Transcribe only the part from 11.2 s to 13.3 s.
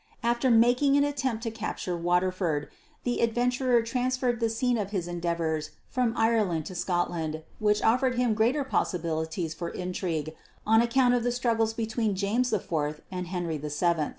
the struggles between James IV and